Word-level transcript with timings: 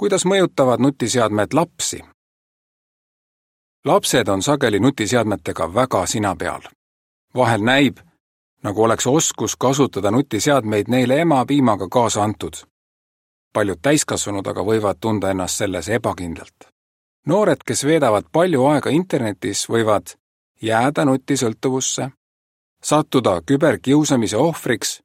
kuidas 0.00 0.24
mõjutavad 0.24 0.80
nutiseadmed 0.80 1.52
lapsi? 1.52 2.00
lapsed 3.84 4.28
on 4.28 4.42
sageli 4.42 4.78
nutiseadmetega 4.80 5.74
väga 5.74 6.06
sina 6.06 6.36
peal. 6.36 6.62
vahel 7.34 7.60
näib, 7.60 7.98
nagu 8.62 8.82
oleks 8.82 9.06
oskus 9.06 9.56
kasutada 9.56 10.10
nutiseadmeid 10.10 10.88
neile 10.88 11.20
emapiimaga 11.20 11.88
kaasa 11.88 12.22
antud. 12.22 12.54
paljud 13.52 13.78
täiskasvanud 13.82 14.46
aga 14.46 14.60
võivad 14.60 14.96
tunda 15.00 15.30
ennast 15.30 15.56
selles 15.56 15.88
ebakindlalt. 15.88 16.58
noored, 17.26 17.60
kes 17.66 17.84
veedavad 17.84 18.24
palju 18.32 18.64
aega 18.66 18.90
internetis, 18.90 19.68
võivad 19.68 20.16
jääda 20.62 21.04
nutisõltuvusse, 21.04 22.10
sattuda 22.82 23.42
küberkiusamise 23.42 24.36
ohvriks, 24.36 25.02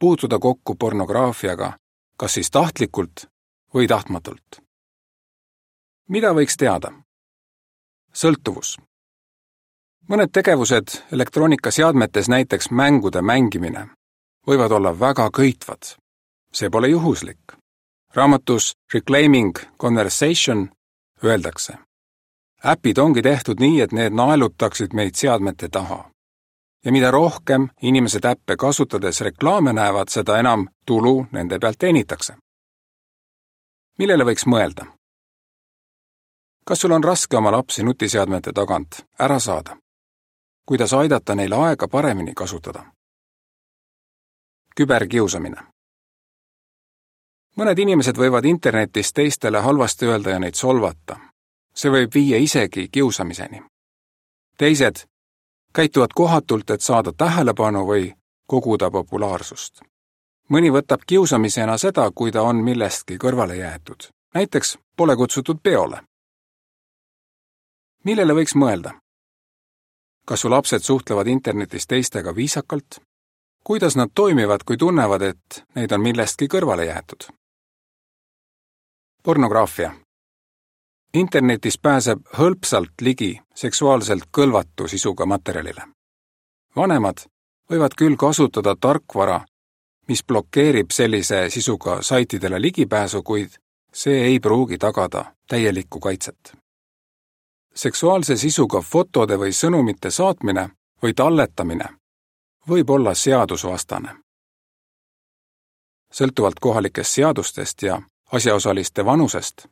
puutuda 0.00 0.38
kokku 0.38 0.74
pornograafiaga, 0.74 1.72
kas 2.16 2.34
siis 2.34 2.50
tahtlikult 2.50 3.26
või 3.74 3.88
tahtmatult. 3.88 4.62
mida 6.08 6.32
võiks 6.32 6.56
teada? 6.56 6.92
sõltuvus. 8.12 8.78
mõned 10.08 10.30
tegevused 10.32 10.88
elektroonikaseadmetes, 11.12 12.28
näiteks 12.28 12.70
mängude 12.70 13.22
mängimine, 13.22 13.88
võivad 14.46 14.72
olla 14.72 15.00
väga 15.00 15.30
köitvad. 15.30 15.96
see 16.52 16.70
pole 16.70 16.88
juhuslik. 16.88 17.52
raamatus 18.14 18.72
Reclaiming 18.94 19.58
Conversation 19.78 20.70
öeldakse, 21.24 21.78
äpid 22.66 22.98
ongi 22.98 23.22
tehtud 23.22 23.60
nii, 23.60 23.80
et 23.80 23.92
need 23.92 24.12
naelutaksid 24.12 24.94
meid 24.94 25.14
seadmete 25.14 25.68
taha. 25.68 26.10
ja 26.84 26.92
mida 26.92 27.10
rohkem 27.10 27.68
inimesed 27.82 28.24
äppe 28.24 28.56
kasutades 28.56 29.20
reklaame 29.20 29.72
näevad, 29.72 30.08
seda 30.08 30.38
enam 30.38 30.68
tulu 30.86 31.26
nende 31.32 31.58
pealt 31.58 31.78
teenitakse. 31.78 32.36
Millele 33.98 34.24
võiks 34.24 34.46
mõelda? 34.46 34.86
kas 36.68 36.80
sul 36.80 36.92
on 36.92 37.04
raske 37.04 37.36
oma 37.36 37.50
lapsi 37.52 37.82
nutiseadmete 37.82 38.52
tagant 38.52 39.00
ära 39.18 39.38
saada? 39.38 39.76
kuidas 40.66 40.92
aidata 40.92 41.34
neil 41.34 41.52
aega 41.52 41.88
paremini 41.88 42.34
kasutada? 42.34 42.84
küberkiusamine. 44.76 45.62
mõned 47.56 47.78
inimesed 47.78 48.16
võivad 48.16 48.44
internetis 48.44 49.12
teistele 49.12 49.60
halvasti 49.60 50.06
öelda 50.06 50.30
ja 50.30 50.38
neid 50.38 50.54
solvata. 50.54 51.20
see 51.74 51.90
võib 51.90 52.14
viia 52.14 52.38
isegi 52.38 52.88
kiusamiseni. 52.88 53.62
teised 54.58 55.06
käituvad 55.74 56.14
kohatult, 56.14 56.70
et 56.70 56.80
saada 56.80 57.12
tähelepanu 57.12 57.86
või 57.86 58.14
koguda 58.46 58.90
populaarsust. 58.90 59.87
Mõni 60.48 60.72
võtab 60.72 61.00
kiusamisena 61.06 61.78
seda, 61.78 62.10
kui 62.14 62.32
ta 62.32 62.42
on 62.42 62.56
millestki 62.64 63.18
kõrvale 63.18 63.56
jäetud. 63.56 64.08
näiteks 64.34 64.78
pole 64.96 65.16
kutsutud 65.16 65.58
peole 65.62 66.02
millele 68.04 68.34
võiks 68.34 68.56
mõelda? 68.56 68.94
kas 70.28 70.42
su 70.44 70.50
lapsed 70.52 70.84
suhtlevad 70.84 71.28
internetis 71.28 71.86
teistega 71.86 72.34
viisakalt? 72.36 73.00
kuidas 73.64 73.96
nad 73.96 74.10
toimivad, 74.14 74.64
kui 74.64 74.76
tunnevad, 74.76 75.22
et 75.22 75.64
neid 75.76 75.92
on 75.92 76.02
millestki 76.02 76.48
kõrvale 76.48 76.86
jäetud? 76.88 77.28
pornograafia. 79.22 79.92
internetis 81.14 81.78
pääseb 81.78 82.24
hõlpsalt 82.38 83.00
ligi 83.00 83.40
seksuaalselt 83.54 84.30
kõlvatu 84.38 84.88
sisuga 84.88 85.26
materjalile. 85.26 85.88
vanemad 86.76 87.26
võivad 87.70 87.94
küll 87.98 88.16
kasutada 88.16 88.76
tarkvara, 88.80 89.44
mis 90.08 90.24
blokeerib 90.24 90.90
sellise 90.90 91.50
sisuga 91.50 92.02
saitidele 92.02 92.60
ligipääsu, 92.60 93.22
kuid 93.22 93.58
see 93.92 94.24
ei 94.24 94.40
pruugi 94.40 94.78
tagada 94.78 95.24
täielikku 95.48 96.00
kaitset 96.00 96.58
seksuaalse 97.78 98.36
sisuga 98.36 98.80
fotode 98.82 99.36
või 99.38 99.52
sõnumite 99.54 100.10
saatmine 100.10 100.68
või 101.02 101.14
talletamine 101.14 101.88
võib 102.68 102.90
olla 102.90 103.14
seadusvastane. 103.14 104.14
sõltuvalt 106.12 106.58
kohalikest 106.60 107.14
seadustest 107.14 107.82
ja 107.82 108.00
asjaosaliste 108.32 109.04
vanusest 109.04 109.66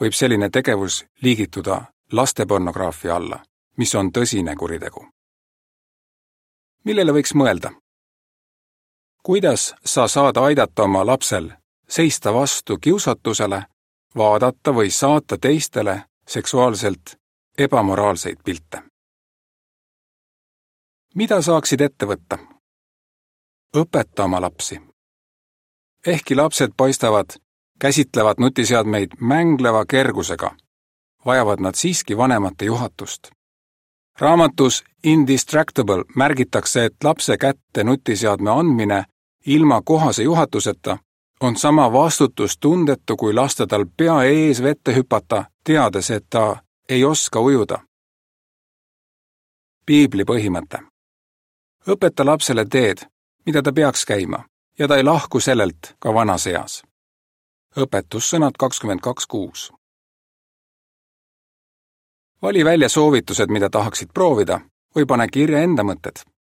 võib 0.00 0.12
selline 0.12 0.50
tegevus 0.50 1.04
liigituda 1.22 1.82
lastepornograafia 2.12 3.16
alla, 3.16 3.42
mis 3.76 3.94
on 3.94 4.12
tõsine 4.12 4.56
kuritegu. 4.56 5.06
millele 6.84 7.12
võiks 7.12 7.34
mõelda? 7.34 7.70
Kuidas 9.26 9.74
sa 9.84 10.08
saad 10.08 10.36
aidata 10.36 10.82
oma 10.82 11.06
lapsel 11.06 11.50
seista 11.88 12.34
vastu 12.34 12.78
kiusatusele, 12.78 13.62
vaadata 14.16 14.74
või 14.74 14.90
saata 14.90 15.38
teistele 15.38 16.02
seksuaalselt 16.28 17.18
ebamoraalseid 17.58 18.36
pilte. 18.44 18.82
mida 21.14 21.42
saaksid 21.42 21.80
ette 21.80 22.06
võtta? 22.06 22.38
õpeta 23.76 24.24
oma 24.24 24.40
lapsi. 24.40 24.80
ehkki 26.06 26.34
lapsed 26.34 26.70
paistavad, 26.76 27.26
käsitlevad 27.78 28.34
nutiseadmeid 28.38 29.10
mängleva 29.20 29.84
kergusega, 29.86 30.56
vajavad 31.26 31.60
nad 31.60 31.74
siiski 31.74 32.16
vanemate 32.16 32.64
juhatust. 32.64 33.30
raamatus 34.20 34.84
Indistractable 35.02 36.04
märgitakse, 36.16 36.84
et 36.84 37.04
lapse 37.04 37.36
kätte 37.38 37.84
nutiseadme 37.84 38.50
andmine 38.50 39.04
ilma 39.46 39.82
kohase 39.84 40.22
juhatuseta 40.22 40.98
on 41.40 41.56
sama 41.56 41.92
vastutustundetu, 41.92 43.16
kui 43.16 43.34
lasta 43.34 43.66
tal 43.66 43.86
pea 43.96 44.22
ees 44.22 44.62
vette 44.62 44.94
hüpata, 44.94 45.44
teades, 45.64 46.10
et 46.10 46.26
ta 46.30 46.56
ei 46.88 47.04
oska 47.04 47.40
ujuda. 47.40 47.78
piibli 49.86 50.24
põhimõte. 50.24 50.78
õpeta 51.88 52.26
lapsele 52.26 52.64
teed, 52.64 52.98
mida 53.46 53.62
ta 53.62 53.72
peaks 53.72 54.04
käima 54.04 54.44
ja 54.78 54.88
ta 54.88 54.96
ei 54.96 55.04
lahku 55.04 55.40
sellelt 55.40 55.96
ka 55.98 56.14
vanas 56.14 56.46
eas. 56.46 56.82
õpetussõnad 57.76 58.52
kakskümmend 58.58 59.00
kaks 59.00 59.26
kuus. 59.26 59.72
vali 62.42 62.64
välja 62.64 62.88
soovitused, 62.88 63.50
mida 63.50 63.70
tahaksid 63.70 64.08
proovida 64.14 64.60
või 64.96 65.06
pane 65.06 65.28
kirja 65.28 65.58
enda 65.58 65.82
mõtted. 65.82 66.35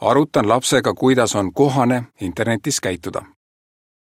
Arutan 0.00 0.48
lapsega, 0.48 0.94
kuidas 0.94 1.34
on 1.34 1.52
kohane 1.52 2.04
internetis 2.20 2.80
käituda. 2.80 3.22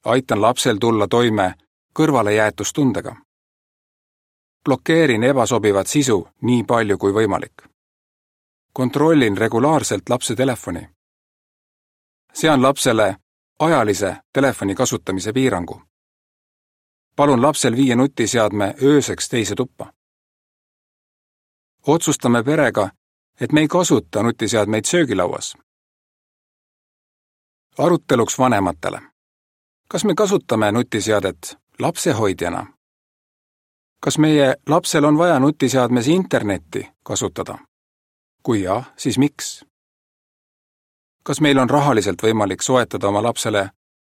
aitan 0.06 0.42
lapsel 0.42 0.78
tulla 0.78 1.08
toime 1.08 1.54
kõrvalejäetustundega 1.94 3.16
blokeerin 4.66 5.24
ebasobivat 5.24 5.88
sisu 5.88 6.28
nii 6.42 6.64
palju 6.64 6.98
kui 6.98 7.14
võimalik. 7.14 7.54
kontrollin 8.74 9.38
regulaarselt 9.38 10.10
lapse 10.10 10.36
telefoni. 10.36 10.90
sean 12.34 12.62
lapsele 12.62 13.16
ajalise 13.60 14.18
telefoni 14.34 14.76
kasutamise 14.76 15.34
piirangu. 15.34 15.82
palun 17.16 17.42
lapsel 17.42 17.76
viia 17.76 17.96
nutiseadme 17.96 18.76
ööseks 18.84 19.30
teise 19.30 19.56
tuppa. 19.56 19.94
otsustame 21.88 22.44
perega, 22.44 22.90
et 23.42 23.52
me 23.52 23.62
ei 23.62 23.68
kasuta 23.68 24.24
nutiseadmeid 24.24 24.86
söögilauas. 24.86 25.58
Aruteluks 27.78 28.40
vanematele. 28.40 29.02
kas 29.90 30.06
me 30.06 30.16
kasutame 30.16 30.72
nutiseadet 30.72 31.58
lapsehoidjana 31.80 32.68
kas 34.00 34.18
meie 34.18 34.56
lapsel 34.70 35.04
on 35.04 35.18
vaja 35.18 35.40
nutiseadmes 35.40 36.08
internetti 36.08 36.88
kasutada? 37.04 37.58
kui 38.44 38.62
jah, 38.62 38.92
siis 38.98 39.18
miks? 39.18 39.66
kas 41.24 41.42
meil 41.42 41.58
on 41.58 41.70
rahaliselt 41.70 42.24
võimalik 42.24 42.62
soetada 42.62 43.08
oma 43.08 43.24
lapsele 43.24 43.70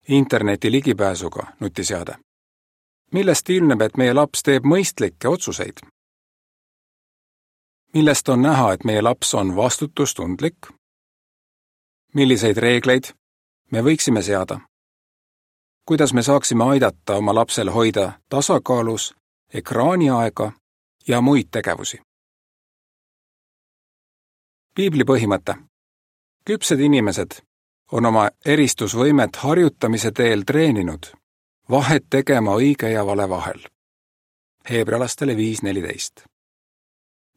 interneti 0.09 0.73
ligipääsuga 0.73 1.47
nutiseade? 1.61 2.19
millest 3.13 3.51
ilmneb, 3.51 3.81
et 3.81 3.97
meie 3.97 4.15
laps 4.15 4.43
teeb 4.43 4.65
mõistlikke 4.65 5.29
otsuseid? 5.29 5.81
millest 7.95 8.29
on 8.29 8.43
näha, 8.43 8.73
et 8.73 8.85
meie 8.85 9.03
laps 9.03 9.35
on 9.35 9.57
vastutustundlik? 9.57 10.69
milliseid 12.15 12.57
reegleid 12.57 13.15
me 13.71 13.83
võiksime 13.83 14.23
seada? 14.23 14.61
kuidas 15.89 16.13
me 16.13 16.23
saaksime 16.23 16.65
aidata 16.65 17.15
oma 17.17 17.35
lapsel 17.35 17.71
hoida 17.71 18.13
tasakaalus 18.29 19.15
ekraaniaega 19.55 20.53
ja 21.09 21.21
muid 21.21 21.49
tegevusi. 21.51 22.01
piibli 24.75 25.05
põhimõte. 25.05 25.55
küpsed 26.45 26.81
inimesed 26.81 27.41
on 27.93 28.07
oma 28.07 28.31
eristusvõimet 28.45 29.37
harjutamise 29.37 30.13
teel 30.13 30.43
treeninud 30.45 31.13
vahet 31.71 32.05
tegema 32.11 32.55
õige 32.55 32.89
ja 32.93 33.07
vale 33.07 33.29
vahel. 33.29 33.61
heebrealastele 34.71 35.37
viis 35.37 35.63
neliteist. 35.63 36.25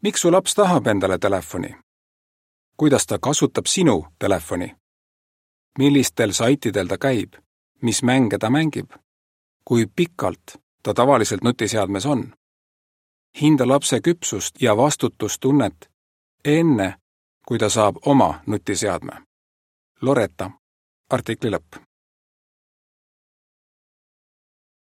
miks 0.04 0.22
su 0.22 0.32
laps 0.32 0.56
tahab 0.56 0.88
endale 0.88 1.18
telefoni? 1.18 1.76
kuidas 2.78 3.06
ta 3.06 3.20
kasutab 3.20 3.66
sinu 3.66 4.06
telefoni? 4.20 4.81
Millistel 5.78 6.32
saitidel 6.32 6.88
ta 6.88 6.98
käib? 6.98 7.34
mis 7.82 8.04
mänge 8.04 8.38
ta 8.38 8.50
mängib? 8.50 8.92
kui 9.66 9.86
pikalt 9.96 10.58
ta 10.84 10.94
tavaliselt 10.94 11.44
nutiseadmes 11.44 12.06
on. 12.06 12.34
hinda 13.42 13.68
lapse 13.68 14.00
küpsust 14.02 14.62
ja 14.62 14.78
vastutustunnet 14.78 15.90
enne, 16.46 16.96
kui 17.48 17.58
ta 17.58 17.70
saab 17.70 17.96
oma 18.06 18.42
nutiseadme. 18.46 19.14
Loretta, 20.02 20.52
artikli 21.10 21.50
lõpp 21.52 21.91